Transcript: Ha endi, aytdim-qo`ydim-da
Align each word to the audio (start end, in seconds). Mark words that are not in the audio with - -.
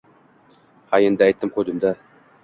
Ha 0.93 0.99
endi, 1.09 1.25
aytdim-qo`ydim-da 1.27 1.93